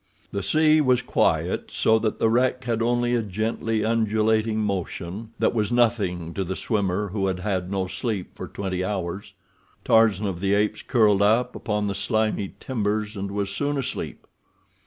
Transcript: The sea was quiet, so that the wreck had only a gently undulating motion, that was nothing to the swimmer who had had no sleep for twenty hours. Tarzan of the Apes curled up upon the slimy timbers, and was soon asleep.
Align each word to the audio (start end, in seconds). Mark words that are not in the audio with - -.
The 0.31 0.41
sea 0.41 0.81
was 0.81 1.03
quiet, 1.03 1.69
so 1.71 1.99
that 1.99 2.17
the 2.17 2.27
wreck 2.27 2.63
had 2.63 2.81
only 2.81 3.13
a 3.13 3.21
gently 3.21 3.85
undulating 3.85 4.57
motion, 4.57 5.29
that 5.37 5.53
was 5.53 5.71
nothing 5.71 6.33
to 6.33 6.43
the 6.43 6.55
swimmer 6.55 7.09
who 7.09 7.27
had 7.27 7.41
had 7.41 7.69
no 7.69 7.85
sleep 7.85 8.35
for 8.35 8.47
twenty 8.47 8.83
hours. 8.83 9.33
Tarzan 9.85 10.25
of 10.25 10.39
the 10.39 10.55
Apes 10.55 10.81
curled 10.81 11.21
up 11.21 11.55
upon 11.55 11.85
the 11.85 11.93
slimy 11.93 12.55
timbers, 12.59 13.15
and 13.15 13.29
was 13.29 13.51
soon 13.51 13.77
asleep. 13.77 14.25